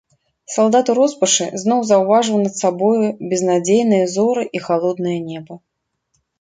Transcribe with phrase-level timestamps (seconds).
[0.51, 5.53] Салдат у роспачы зноў заўважыў над сабою безнадзейныя зоры і халоднае неба.